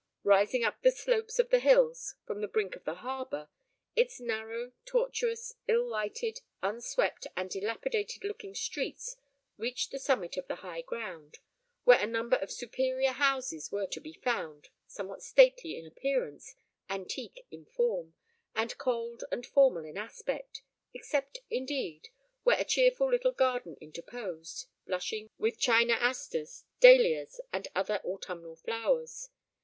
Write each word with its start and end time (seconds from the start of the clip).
Rising 0.23 0.63
up 0.63 0.81
the 0.81 0.89
slopes 0.89 1.37
of 1.37 1.51
the 1.51 1.59
hills, 1.59 2.15
from 2.25 2.41
the 2.41 2.47
brink 2.47 2.75
of 2.75 2.85
the 2.85 2.95
harbour, 3.05 3.49
its 3.95 4.19
narrow, 4.19 4.71
tortuous, 4.83 5.53
ill 5.67 5.87
lighted, 5.87 6.41
unswept, 6.63 7.27
and 7.37 7.51
dilapidated 7.51 8.23
looking 8.23 8.55
streets 8.55 9.15
reached 9.57 9.91
the 9.91 9.99
summit 9.99 10.37
of 10.37 10.47
the 10.47 10.55
high 10.65 10.81
ground, 10.81 11.37
where 11.83 11.99
a 11.99 12.07
number 12.07 12.35
of 12.37 12.51
superior 12.51 13.11
houses 13.11 13.71
were 13.71 13.85
to 13.85 13.99
be 13.99 14.13
found, 14.13 14.69
somewhat 14.87 15.21
stately 15.21 15.77
in 15.77 15.85
appearance, 15.85 16.55
antique 16.89 17.45
in 17.51 17.65
form, 17.67 18.15
and 18.55 18.79
cold 18.79 19.23
and 19.31 19.45
formal 19.45 19.85
in 19.85 19.99
aspect, 19.99 20.63
except, 20.95 21.41
indeed, 21.51 22.09
where 22.41 22.59
a 22.59 22.63
cheerful 22.65 23.11
little 23.11 23.33
garden 23.33 23.77
interposed, 23.79 24.65
blushing 24.87 25.29
with 25.37 25.59
china 25.59 25.93
astres, 25.93 26.63
dahlias, 26.79 27.39
and 27.53 27.67
other 27.75 28.01
autumnal 28.03 28.55
flowers. 28.55 29.29